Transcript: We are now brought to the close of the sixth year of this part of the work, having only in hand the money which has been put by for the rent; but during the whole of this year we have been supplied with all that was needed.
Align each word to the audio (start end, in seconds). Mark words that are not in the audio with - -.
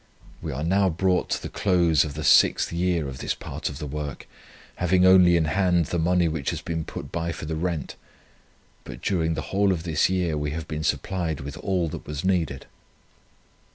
We 0.41 0.51
are 0.51 0.63
now 0.63 0.89
brought 0.89 1.29
to 1.29 1.39
the 1.39 1.47
close 1.47 2.03
of 2.03 2.15
the 2.15 2.23
sixth 2.23 2.73
year 2.73 3.07
of 3.07 3.19
this 3.19 3.35
part 3.35 3.69
of 3.69 3.77
the 3.77 3.85
work, 3.85 4.27
having 4.77 5.05
only 5.05 5.37
in 5.37 5.45
hand 5.45 5.85
the 5.85 5.99
money 5.99 6.27
which 6.27 6.49
has 6.49 6.59
been 6.59 6.83
put 6.85 7.11
by 7.11 7.31
for 7.31 7.45
the 7.45 7.55
rent; 7.55 7.95
but 8.83 9.03
during 9.03 9.35
the 9.35 9.41
whole 9.53 9.71
of 9.71 9.83
this 9.83 10.09
year 10.09 10.35
we 10.39 10.49
have 10.57 10.67
been 10.67 10.83
supplied 10.83 11.41
with 11.41 11.55
all 11.57 11.87
that 11.89 12.07
was 12.07 12.23
needed. 12.25 12.65